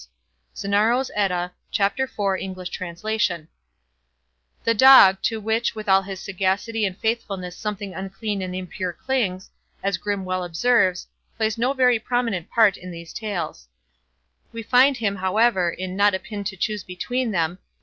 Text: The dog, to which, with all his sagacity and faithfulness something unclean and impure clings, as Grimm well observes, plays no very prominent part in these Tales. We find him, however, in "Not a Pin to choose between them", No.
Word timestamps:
The 0.59 0.67
dog, 4.65 5.21
to 5.21 5.39
which, 5.39 5.75
with 5.75 5.87
all 5.89 6.01
his 6.01 6.19
sagacity 6.19 6.85
and 6.85 6.97
faithfulness 6.97 7.55
something 7.55 7.93
unclean 7.93 8.41
and 8.41 8.55
impure 8.55 8.93
clings, 8.93 9.51
as 9.83 9.97
Grimm 9.97 10.25
well 10.25 10.43
observes, 10.43 11.05
plays 11.37 11.59
no 11.59 11.73
very 11.73 11.99
prominent 11.99 12.49
part 12.49 12.77
in 12.77 12.89
these 12.89 13.13
Tales. 13.13 13.67
We 14.51 14.63
find 14.63 14.97
him, 14.97 15.17
however, 15.17 15.69
in 15.69 15.95
"Not 15.95 16.15
a 16.15 16.19
Pin 16.19 16.43
to 16.45 16.57
choose 16.57 16.83
between 16.83 17.29
them", 17.29 17.59
No. 17.61 17.65